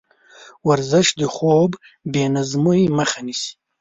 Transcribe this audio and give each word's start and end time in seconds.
ورزش 0.67 1.07
د 1.19 1.21
خوب 1.35 1.69
بېنظمۍ 2.13 2.81
مخه 2.97 3.19
نیسي. 3.27 3.51